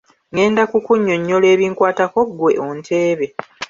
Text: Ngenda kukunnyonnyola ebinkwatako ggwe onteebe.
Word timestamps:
Ngenda 0.31 0.61
kukunnyonnyola 0.71 1.47
ebinkwatako 1.53 2.19
ggwe 2.29 2.51
onteebe. 2.67 3.27